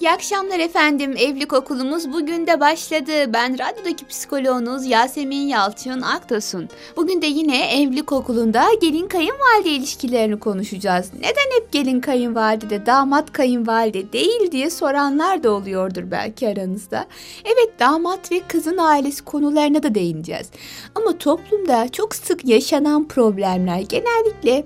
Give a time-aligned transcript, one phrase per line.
[0.00, 1.14] İyi akşamlar efendim.
[1.16, 3.32] Evlilik okulumuz bugün de başladı.
[3.32, 6.68] Ben radyodaki psikoloğunuz Yasemin Yalçın Aktos'un.
[6.96, 11.10] Bugün de yine evlilik okulunda gelin kayınvalide ilişkilerini konuşacağız.
[11.16, 17.06] Neden hep gelin kayınvalide de damat kayınvalide değil diye soranlar da oluyordur belki aranızda.
[17.44, 20.46] Evet damat ve kızın ailesi konularına da değineceğiz.
[20.94, 24.64] Ama toplumda çok sık yaşanan problemler genellikle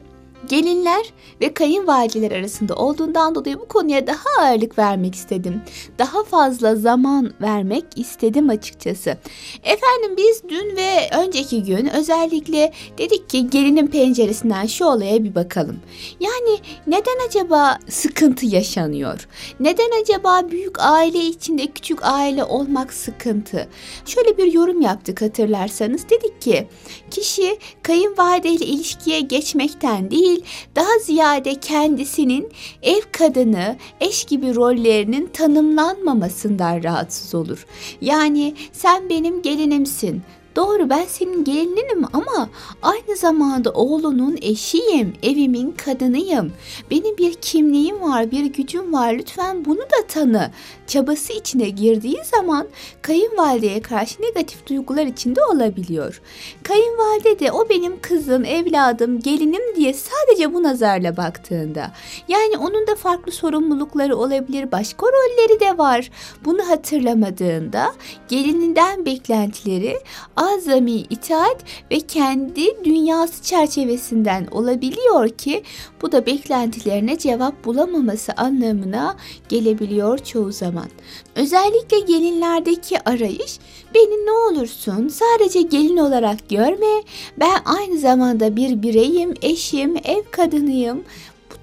[0.48, 1.07] gelinler
[1.41, 5.62] ve kayınvalideler arasında olduğundan dolayı bu konuya daha ağırlık vermek istedim.
[5.98, 9.19] Daha fazla zaman vermek istedim açıkçası.
[9.62, 15.77] Efendim biz dün ve önceki gün özellikle dedik ki gelinin penceresinden şu olaya bir bakalım.
[16.21, 19.29] Yani neden acaba sıkıntı yaşanıyor?
[19.61, 23.68] Neden acaba büyük aile içinde küçük aile olmak sıkıntı?
[24.07, 26.09] Şöyle bir yorum yaptık hatırlarsanız.
[26.11, 26.68] Dedik ki
[27.11, 30.45] kişi kayınvalide ilişkiye geçmekten değil değil,
[30.77, 37.66] daha ziyade kendisinin ev kadını, eş gibi rollerinin tanımlanmamasından rahatsız olur.
[38.01, 40.23] Yani sen benim gelinimsin,
[40.57, 42.49] Doğru ben senin gelininim ama
[42.83, 46.52] aynı zamanda oğlunun eşiyim, evimin kadınıyım.
[46.91, 49.13] Benim bir kimliğim var, bir gücüm var.
[49.13, 50.51] Lütfen bunu da tanı.
[50.87, 52.66] Çabası içine girdiği zaman
[53.02, 56.21] kayınvalideye karşı negatif duygular içinde olabiliyor.
[56.63, 61.93] Kayınvalide de o benim kızım, evladım, gelinim diye sadece bu nazarla baktığında
[62.29, 66.11] yani onun da farklı sorumlulukları olabilir, başka rolleri de var.
[66.44, 67.93] Bunu hatırlamadığında
[68.28, 69.99] gelininden beklentileri
[70.44, 71.56] azami itaat
[71.91, 75.62] ve kendi dünyası çerçevesinden olabiliyor ki
[76.03, 79.16] bu da beklentilerine cevap bulamaması anlamına
[79.48, 80.88] gelebiliyor çoğu zaman.
[81.34, 83.59] Özellikle gelinlerdeki arayış
[83.94, 87.03] beni ne olursun sadece gelin olarak görme
[87.41, 91.04] ben aynı zamanda bir bireyim, eşim, ev kadınıyım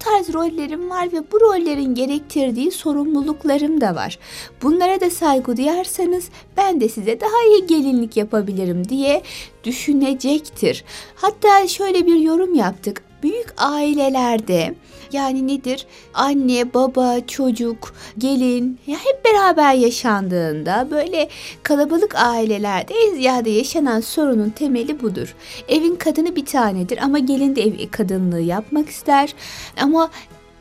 [0.04, 4.18] tarz rollerim var ve bu rollerin gerektirdiği sorumluluklarım da var.
[4.62, 9.22] Bunlara da saygı duyarsanız ben de size daha iyi gelinlik yapabilirim diye
[9.64, 10.84] düşünecektir.
[11.14, 13.11] Hatta şöyle bir yorum yaptık.
[13.22, 14.74] Büyük ailelerde
[15.12, 15.86] yani nedir?
[16.14, 21.28] Anne, baba, çocuk, gelin ya hep beraber yaşandığında böyle
[21.62, 25.34] kalabalık ailelerde en ziyade yaşanan sorunun temeli budur.
[25.68, 29.34] Evin kadını bir tanedir ama gelin de ev kadınlığı yapmak ister.
[29.80, 30.10] Ama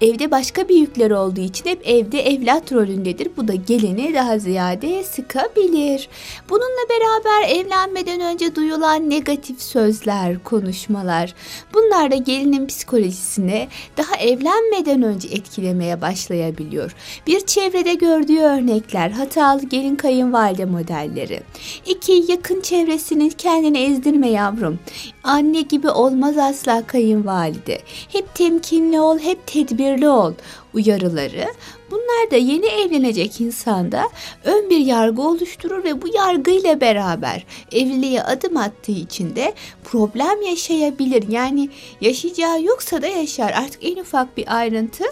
[0.01, 3.29] Evde başka büyükler olduğu için hep evde evlat rolündedir.
[3.37, 6.09] Bu da gelini daha ziyade sıkabilir.
[6.49, 11.35] Bununla beraber evlenmeden önce duyulan negatif sözler, konuşmalar
[11.73, 13.67] bunlar da gelinin psikolojisine
[13.97, 16.95] daha evlenmeden önce etkilemeye başlayabiliyor.
[17.27, 21.41] Bir çevrede gördüğü örnekler, hatalı gelin kayınvalide modelleri.
[21.85, 24.79] İki, yakın çevresinin kendini ezdirme yavrum.
[25.23, 27.81] Anne gibi olmaz asla kayınvalide.
[28.07, 30.33] Hep temkinli ol, hep tedbirli ol
[30.73, 31.45] uyarıları.
[31.91, 34.09] Bunlar da yeni evlenecek insanda
[34.43, 39.53] ön bir yargı oluşturur ve bu yargıyla beraber evliliğe adım attığı için de
[39.83, 41.27] problem yaşayabilir.
[41.29, 41.69] Yani
[42.01, 43.51] yaşayacağı yoksa da yaşar.
[43.51, 45.03] Artık en ufak bir ayrıntı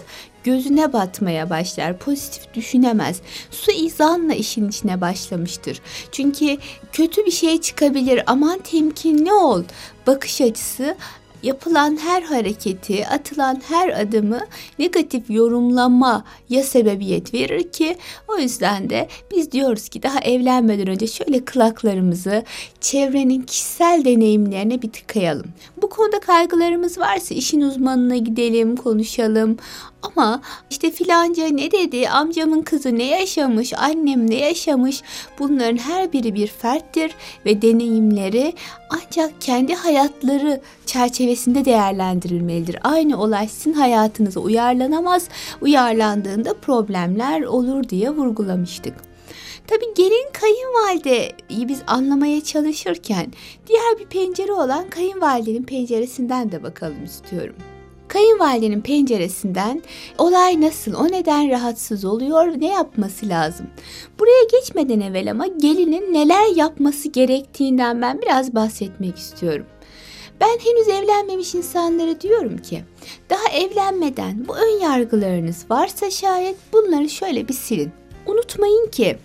[0.44, 1.98] gözüne batmaya başlar.
[1.98, 3.20] Pozitif düşünemez.
[3.50, 5.80] Su izanla işin içine başlamıştır.
[6.12, 6.56] Çünkü
[6.92, 8.22] kötü bir şey çıkabilir.
[8.26, 9.62] Aman temkinli ol.
[10.06, 10.96] Bakış açısı
[11.42, 14.40] yapılan her hareketi, atılan her adımı
[14.78, 17.96] negatif yorumlama ya sebebiyet verir ki
[18.28, 22.44] o yüzden de biz diyoruz ki daha evlenmeden önce şöyle kulaklarımızı
[22.80, 25.46] çevrenin kişisel deneyimlerine bir tıkayalım.
[25.82, 29.56] Bu konuda kaygılarımız varsa işin uzmanına gidelim, konuşalım.
[30.02, 30.40] Ama
[30.70, 35.02] işte filanca ne dedi, amcamın kızı ne yaşamış, annem ne yaşamış
[35.38, 37.14] bunların her biri bir ferttir
[37.46, 38.52] ve deneyimleri
[38.90, 42.76] ancak kendi hayatları çerçevesinde değerlendirilmelidir.
[42.82, 45.28] Aynı olay sizin hayatınıza uyarlanamaz,
[45.60, 48.94] uyarlandığında problemler olur diye vurgulamıştık.
[49.66, 53.32] Tabi gelin kayınvalideyi biz anlamaya çalışırken
[53.68, 57.54] diğer bir pencere olan kayınvalidenin penceresinden de bakalım istiyorum.
[58.12, 59.82] Kayınvalidenin penceresinden
[60.18, 63.66] olay nasıl, o neden rahatsız oluyor, ne yapması lazım?
[64.18, 69.66] Buraya geçmeden evvel ama gelinin neler yapması gerektiğinden ben biraz bahsetmek istiyorum.
[70.40, 72.84] Ben henüz evlenmemiş insanlara diyorum ki
[73.30, 77.92] daha evlenmeden bu ön yargılarınız varsa şayet bunları şöyle bir silin.
[78.26, 79.18] Unutmayın ki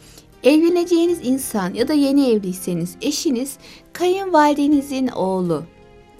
[0.43, 3.57] evleneceğiniz insan ya da yeni evliyseniz eşiniz
[3.93, 5.63] kayınvalidenizin oğlu,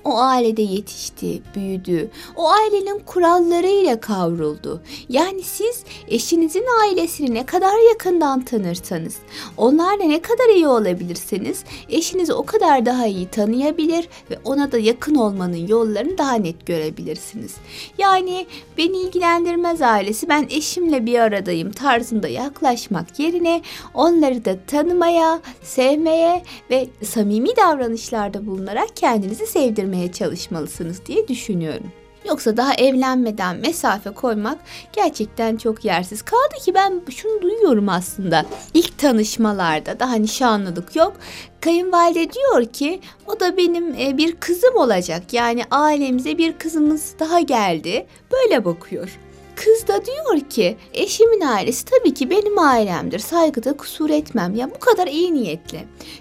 [0.05, 2.09] o ailede yetişti, büyüdü.
[2.35, 4.81] O ailenin kurallarıyla kavruldu.
[5.09, 9.15] Yani siz eşinizin ailesini ne kadar yakından tanırsanız,
[9.57, 15.15] onlarla ne kadar iyi olabilirseniz eşinizi o kadar daha iyi tanıyabilir ve ona da yakın
[15.15, 17.55] olmanın yollarını daha net görebilirsiniz.
[17.97, 18.45] Yani
[18.77, 23.61] beni ilgilendirmez ailesi ben eşimle bir aradayım tarzında yaklaşmak yerine
[23.93, 31.91] onları da tanımaya, sevmeye ve samimi davranışlarda bulunarak kendinizi sevdirmeye çalışmalısınız diye düşünüyorum.
[32.27, 34.57] Yoksa daha evlenmeden mesafe koymak
[34.93, 36.21] gerçekten çok yersiz.
[36.21, 38.45] Kaldı ki ben şunu duyuyorum aslında.
[38.73, 41.13] İlk tanışmalarda daha nişanlılık yok.
[41.61, 45.33] Kayınvalide diyor ki o da benim e, bir kızım olacak.
[45.33, 48.07] Yani ailemize bir kızımız daha geldi.
[48.31, 49.19] Böyle bakıyor.
[49.55, 53.19] Kız da diyor ki eşimin ailesi tabii ki benim ailemdir.
[53.19, 54.55] Saygıda kusur etmem.
[54.55, 55.79] Ya bu kadar iyi niyetli.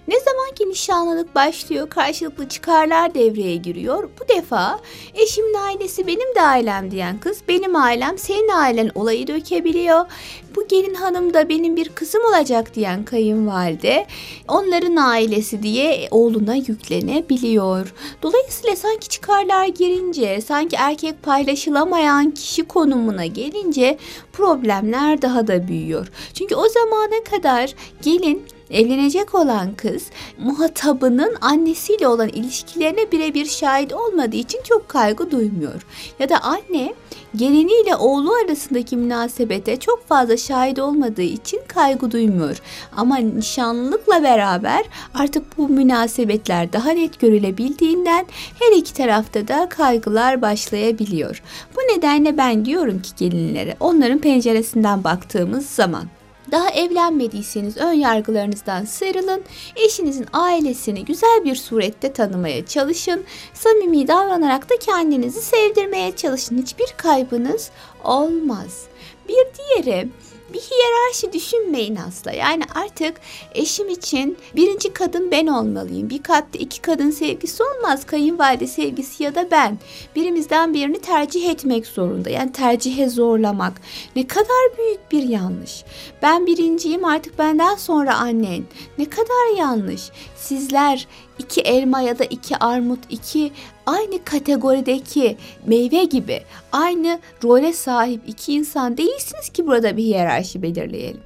[0.08, 4.10] Ne zaman ki nişanlılık başlıyor karşılıklı çıkarlar devreye giriyor.
[4.20, 4.80] Bu defa
[5.14, 10.06] eşimin ailesi benim de ailem diyen kız benim ailem senin ailen olayı dökebiliyor.
[10.56, 14.06] Bu gelin hanım da benim bir kızım olacak diyen kayınvalide
[14.48, 17.94] onların ailesi diye oğluna yüklenebiliyor.
[18.22, 23.98] Dolayısıyla sanki çıkarlar girince sanki erkek paylaşılamayan kişi konumuna gelince
[24.32, 26.06] problemler daha da büyüyor.
[26.34, 30.06] Çünkü o zamana kadar gelin evlenecek olan kız
[30.38, 35.86] muhatabının annesiyle olan ilişkilerine birebir şahit olmadığı için çok kaygı duymuyor.
[36.18, 36.94] Ya da anne
[37.36, 42.60] geliniyle oğlu arasındaki münasebete çok fazla şahit olmadığı için kaygı duymuyor.
[42.96, 44.84] Ama nişanlılıkla beraber
[45.14, 48.26] artık bu münasebetler daha net görülebildiğinden
[48.60, 51.42] her iki tarafta da kaygılar başlayabiliyor.
[51.76, 56.04] Bu nedenle ben diyorum ki gelinlere onların penceresinden baktığımız zaman
[56.50, 59.42] daha evlenmediyseniz ön yargılarınızdan sıyrılın.
[59.76, 63.24] Eşinizin ailesini güzel bir surette tanımaya çalışın.
[63.54, 66.58] Samimi davranarak da kendinizi sevdirmeye çalışın.
[66.62, 67.70] Hiçbir kaybınız
[68.04, 68.82] olmaz.
[69.28, 70.08] Bir diğeri
[70.52, 72.32] bir hiyerarşi düşünmeyin asla.
[72.32, 73.20] Yani artık
[73.54, 76.10] eşim için birinci kadın ben olmalıyım.
[76.10, 78.06] Bir katta iki kadın sevgisi olmaz.
[78.06, 79.78] Kayınvalide sevgisi ya da ben.
[80.16, 82.30] Birimizden birini tercih etmek zorunda.
[82.30, 83.80] Yani tercihe zorlamak.
[84.16, 85.84] Ne kadar büyük bir yanlış.
[86.22, 88.64] Ben birinciyim artık benden sonra annen.
[88.98, 90.10] Ne kadar yanlış.
[90.36, 91.08] Sizler
[91.38, 93.52] iki elma ya da iki armut, iki
[93.86, 95.36] aynı kategorideki
[95.66, 96.42] meyve gibi
[96.72, 101.20] aynı role sahip iki insan değilsiniz ki burada bir hiyerarşi belirleyelim.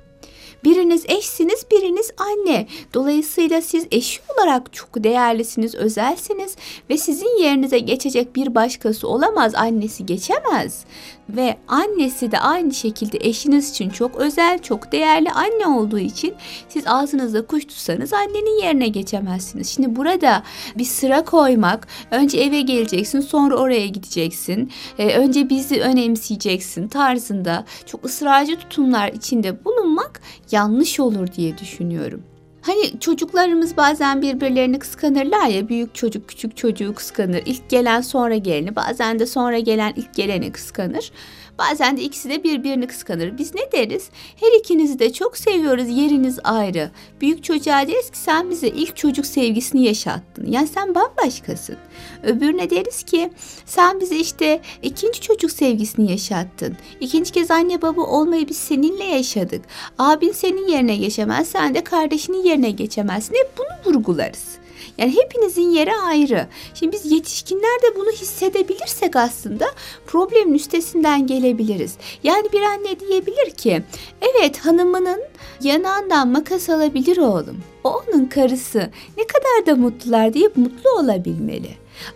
[0.65, 2.67] Biriniz eşsiniz, biriniz anne.
[2.95, 6.57] Dolayısıyla siz eşi olarak çok değerlisiniz, özelsiniz
[6.91, 10.85] ve sizin yerinize geçecek bir başkası olamaz, annesi geçemez.
[11.29, 16.35] Ve annesi de aynı şekilde eşiniz için çok özel, çok değerli anne olduğu için
[16.69, 19.69] siz ağzınızda kuş tutsanız annenin yerine geçemezsiniz.
[19.69, 20.43] Şimdi burada
[20.79, 28.05] bir sıra koymak, önce eve geleceksin, sonra oraya gideceksin, ee, önce bizi önemseyeceksin tarzında çok
[28.05, 30.21] ısrarcı tutumlar içinde bulunmak
[30.51, 32.23] yanlış olur diye düşünüyorum.
[32.69, 37.43] Hani çocuklarımız bazen birbirlerini kıskanırlar ya büyük çocuk küçük çocuğu kıskanır.
[37.47, 41.13] İlk gelen sonra geleni bazen de sonra gelen ilk geleni kıskanır.
[41.59, 43.39] Bazen de ikisi de birbirini kıskanır.
[43.39, 44.11] Biz ne deriz?
[44.41, 45.89] Her ikinizi de çok seviyoruz.
[45.89, 46.91] Yeriniz ayrı.
[47.21, 50.47] Büyük çocuğa deriz ki sen bize ilk çocuk sevgisini yaşattın.
[50.51, 51.77] Yani sen bambaşkasın.
[52.23, 53.31] Öbürüne deriz ki
[53.67, 56.77] sen bize işte ikinci çocuk sevgisini yaşattın.
[57.01, 59.65] İkinci kez anne baba olmayı biz seninle yaşadık.
[59.99, 61.49] Abin senin yerine geçemez.
[61.49, 63.35] Sen de kardeşinin yerine geçemezsin.
[63.35, 64.59] Hep bunu vurgularız.
[64.99, 66.47] Yani hepinizin yeri ayrı.
[66.75, 69.67] Şimdi biz yetişkinler de bunu hissedebilirsek aslında
[70.07, 71.97] problemin üstesinden gelebiliriz.
[72.23, 73.83] Yani bir anne diyebilir ki
[74.21, 75.21] evet hanımının
[75.63, 77.61] yanağından makas alabilir oğlum.
[77.85, 78.91] O onun karısı.
[79.17, 81.71] Ne kadar da mutlular diye mutlu olabilmeli.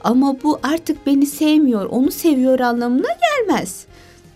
[0.04, 3.86] Ama bu artık beni sevmiyor, onu seviyor anlamına gelmez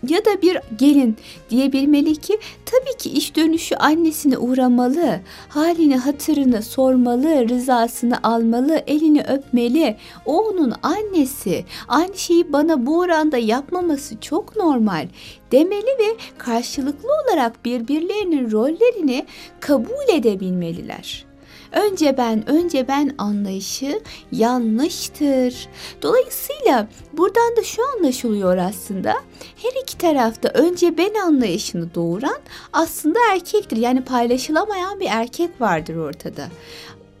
[0.09, 1.17] ya da bir gelin
[1.49, 9.97] diyebilmeli ki tabii ki iş dönüşü annesine uğramalı, halini hatırını sormalı, rızasını almalı, elini öpmeli.
[10.25, 11.65] O onun annesi.
[11.87, 15.07] Aynı şeyi bana bu oranda yapmaması çok normal
[15.51, 19.25] demeli ve karşılıklı olarak birbirlerinin rollerini
[19.59, 21.25] kabul edebilmeliler.
[21.71, 25.67] Önce ben, önce ben anlayışı yanlıştır.
[26.01, 29.13] Dolayısıyla buradan da şu anlaşılıyor aslında.
[29.61, 32.37] Her iki tarafta önce ben anlayışını doğuran
[32.73, 33.77] aslında erkektir.
[33.77, 36.47] Yani paylaşılamayan bir erkek vardır ortada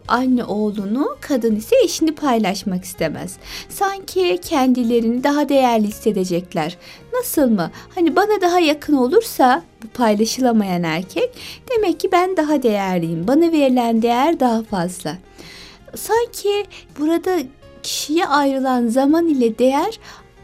[0.07, 3.37] anne oğlunu, kadın ise eşini paylaşmak istemez.
[3.69, 6.77] Sanki kendilerini daha değerli hissedecekler.
[7.13, 7.71] Nasıl mı?
[7.95, 11.29] Hani bana daha yakın olursa bu paylaşılamayan erkek
[11.71, 13.27] demek ki ben daha değerliyim.
[13.27, 15.17] Bana verilen değer daha fazla.
[15.95, 16.65] Sanki
[16.99, 17.37] burada
[17.83, 19.99] kişiye ayrılan zaman ile değer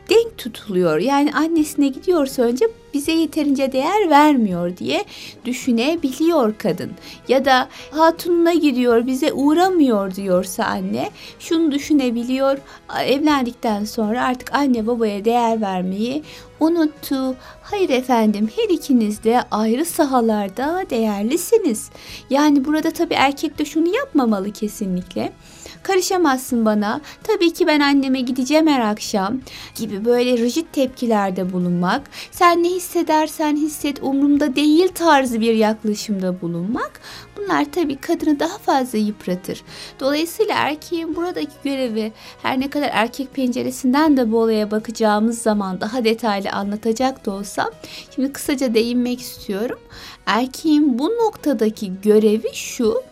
[0.10, 1.00] denk tutuluyor.
[1.00, 5.06] Yani annesine gidiyorsa önce bize yeterince değer vermiyor diye
[5.46, 6.92] düşünebiliyor kadın.
[7.28, 12.58] Ya da hatununa gidiyor bize uğramıyor diyorsa anne şunu düşünebiliyor.
[13.06, 16.24] Evlendikten sonra artık anne babaya değer vermeyi
[16.60, 17.36] unuttu.
[17.62, 21.90] Hayır efendim her ikiniz de ayrı sahalarda değerlisiniz.
[22.30, 25.34] Yani burada tabii erkek de şunu yapmamalı kesinlikle
[25.84, 27.02] karışamazsın bana.
[27.24, 29.40] Tabii ki ben anneme gideceğim her akşam
[29.76, 32.02] gibi böyle rigid tepkilerde bulunmak.
[32.32, 37.02] Sen ne hissedersen hisset umurumda değil tarzı bir yaklaşımda bulunmak.
[37.38, 39.62] Bunlar tabii kadını daha fazla yıpratır.
[40.00, 42.12] Dolayısıyla erkeğin buradaki görevi
[42.44, 47.70] her ne kadar erkek penceresinden de bu olaya bakacağımız zaman daha detaylı anlatacak da olsam
[48.16, 49.80] şimdi kısaca değinmek istiyorum.
[50.26, 53.04] Erkeğin bu noktadaki görevi şu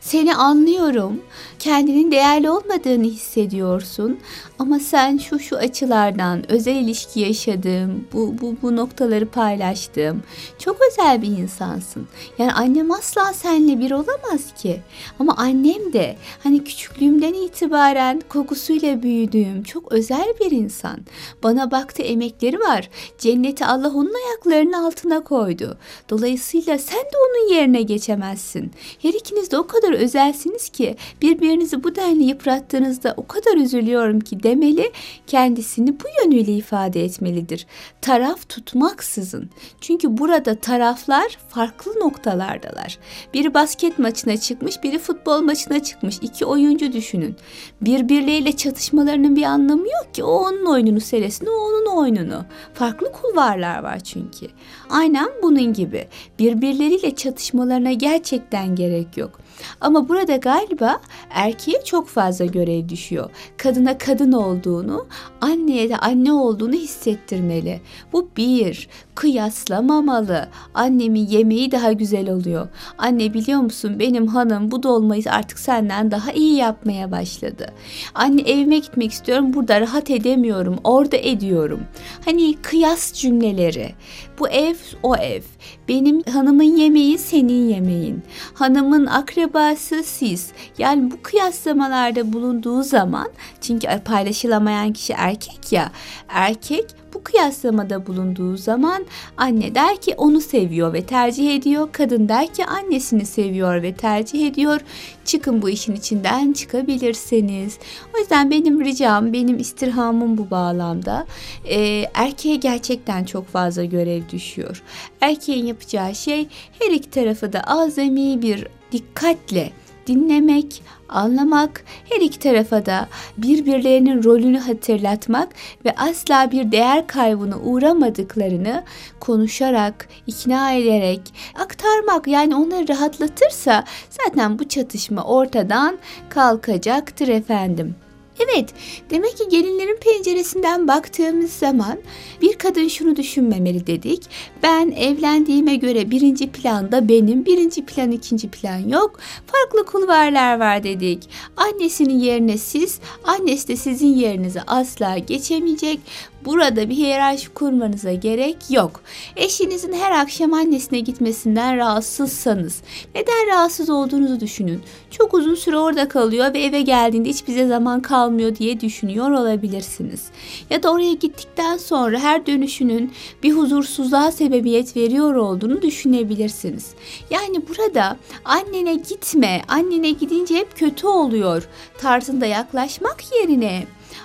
[0.00, 1.20] seni anlıyorum.
[1.58, 4.18] Kendinin değerli olmadığını hissediyorsun.
[4.58, 10.22] Ama sen şu şu açılardan özel ilişki yaşadığım, bu, bu, bu noktaları paylaştığım
[10.58, 12.08] çok özel bir insansın.
[12.38, 14.80] Yani annem asla seninle bir olamaz ki.
[15.18, 20.98] Ama annem de hani küçüklüğümden itibaren kokusuyla büyüdüğüm çok özel bir insan.
[21.42, 22.90] Bana baktı emekleri var.
[23.18, 25.78] Cenneti Allah onun ayaklarının altına koydu.
[26.10, 28.72] Dolayısıyla sen de onun yerine geçemezsin.
[29.02, 34.42] Her ikiniz de o kadar özelsiniz ki birbirinizi bu denli yıprattığınızda o kadar üzülüyorum ki
[34.42, 34.92] demeli,
[35.26, 37.66] kendisini bu yönüyle ifade etmelidir.
[38.02, 39.50] Taraf tutmaksızın.
[39.80, 42.98] Çünkü burada taraflar farklı noktalardalar.
[43.34, 46.18] Biri basket maçına çıkmış, biri futbol maçına çıkmış.
[46.22, 47.36] İki oyuncu düşünün.
[47.80, 50.24] Birbirleriyle çatışmalarının bir anlamı yok ki.
[50.24, 52.44] O onun oyununu seyretsin, o onun oyununu.
[52.74, 54.46] Farklı kulvarlar var çünkü.
[54.90, 56.08] Aynen bunun gibi.
[56.38, 59.40] Birbirleriyle çatışmalarına gerçekten gerek yok.
[59.80, 61.00] Ama burada galiba
[61.30, 63.30] erkeğe çok fazla görev düşüyor.
[63.56, 65.06] Kadına kadın olduğunu,
[65.40, 67.80] anneye de anne olduğunu hissettirmeli.
[68.12, 70.48] Bu bir, kıyaslamamalı.
[70.74, 72.68] Annemin yemeği daha güzel oluyor.
[72.98, 77.66] Anne biliyor musun benim hanım bu dolmayı artık senden daha iyi yapmaya başladı.
[78.14, 81.80] Anne evime gitmek istiyorum burada rahat edemiyorum orada ediyorum.
[82.24, 83.94] Hani kıyas cümleleri.
[84.38, 85.42] Bu ev o ev.
[85.88, 88.22] Benim hanımın yemeği senin yemeğin.
[88.54, 89.06] Hanımın
[89.50, 90.52] akrabası siz.
[90.78, 93.28] Yani bu kıyaslamalarda bulunduğu zaman
[93.60, 95.90] çünkü paylaşılamayan kişi erkek ya.
[96.28, 101.88] Erkek bu kıyaslamada bulunduğu zaman anne der ki onu seviyor ve tercih ediyor.
[101.92, 104.80] Kadın der ki annesini seviyor ve tercih ediyor.
[105.24, 107.78] Çıkın bu işin içinden çıkabilirsiniz.
[108.14, 111.26] O yüzden benim ricam, benim istirhamım bu bağlamda.
[111.64, 114.82] Ee, erkeğe gerçekten çok fazla görev düşüyor.
[115.20, 116.48] Erkeğin yapacağı şey
[116.78, 119.72] her iki tarafı da azami bir dikkatle
[120.06, 125.48] dinlemek, anlamak, her iki tarafa da birbirlerinin rolünü hatırlatmak
[125.84, 128.84] ve asla bir değer kaybına uğramadıklarını
[129.20, 131.20] konuşarak, ikna ederek
[131.58, 137.94] aktarmak yani onları rahatlatırsa zaten bu çatışma ortadan kalkacaktır efendim.
[138.40, 138.68] Evet,
[139.10, 141.98] demek ki gelinlerin penceresinden baktığımız zaman
[142.42, 144.22] bir kadın şunu düşünmemeli dedik.
[144.62, 149.18] Ben evlendiğime göre birinci planda benim, birinci plan ikinci plan yok.
[149.46, 151.28] Farklı kulvarlar var dedik.
[151.56, 156.00] Annesinin yerine siz, annesi de sizin yerinize asla geçemeyecek.
[156.44, 159.00] Burada bir hiyerarşi kurmanıza gerek yok.
[159.36, 162.82] Eşinizin her akşam annesine gitmesinden rahatsızsanız
[163.14, 164.82] neden rahatsız olduğunuzu düşünün.
[165.10, 170.24] Çok uzun süre orada kalıyor ve eve geldiğinde hiç bize zaman kalmıyor diye düşünüyor olabilirsiniz.
[170.70, 176.90] Ya da oraya gittikten sonra her dönüşünün bir huzursuzluğa sebebiyet veriyor olduğunu düşünebilirsiniz.
[177.30, 181.68] Yani burada annene gitme, annene gidince hep kötü oluyor
[181.98, 183.84] tarzında yaklaşmak yerine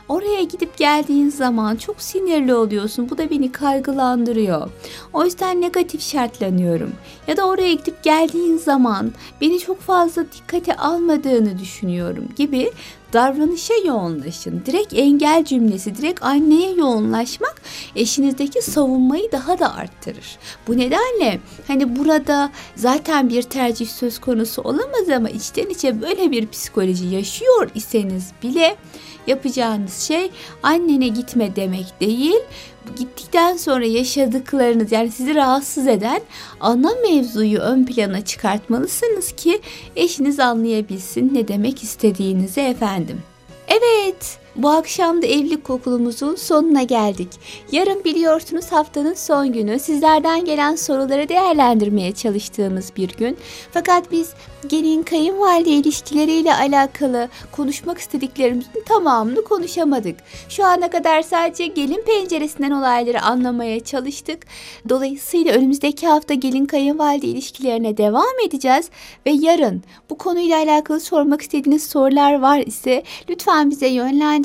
[0.10, 3.10] Oraya gidip geldiğin zaman çok sinirli oluyorsun.
[3.10, 4.70] Bu da beni kaygılandırıyor.
[5.13, 6.92] O yüzden negatif şartlanıyorum.
[7.27, 12.72] Ya da oraya gidip geldiğin zaman beni çok fazla dikkate almadığını düşünüyorum gibi
[13.15, 14.63] davranışa yoğunlaşın.
[14.65, 17.62] Direkt engel cümlesi, direkt anneye yoğunlaşmak
[17.95, 20.38] eşinizdeki savunmayı daha da arttırır.
[20.67, 26.48] Bu nedenle hani burada zaten bir tercih söz konusu olamaz ama içten içe böyle bir
[26.48, 28.75] psikoloji yaşıyor iseniz bile
[29.27, 30.31] yapacağınız şey
[30.63, 32.41] annene gitme demek değil.
[32.98, 36.22] Gittikten sonra yaşadıklarınız yani sizi rahatsız eden
[36.60, 39.62] ana mevzuyu ön plana çıkartmalısınız ki
[39.96, 43.22] eşiniz anlayabilsin ne demek istediğinizi efendim.
[43.68, 47.27] Evet, Bu akşam da evlilik okulumuzun sonuna geldik.
[47.71, 49.79] Yarın biliyorsunuz haftanın son günü.
[49.79, 53.38] Sizlerden gelen soruları değerlendirmeye çalıştığımız bir gün.
[53.71, 54.33] Fakat biz
[54.67, 60.15] gelin kayınvalide ilişkileriyle alakalı konuşmak istediklerimizin tamamını konuşamadık.
[60.50, 64.45] Şu ana kadar sadece gelin penceresinden olayları anlamaya çalıştık.
[64.89, 68.89] Dolayısıyla önümüzdeki hafta gelin kayınvalide ilişkilerine devam edeceğiz
[69.25, 74.44] ve yarın bu konuyla alakalı sormak istediğiniz sorular var ise lütfen bize yönlendirin.